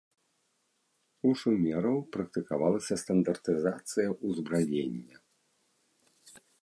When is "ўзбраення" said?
4.27-5.17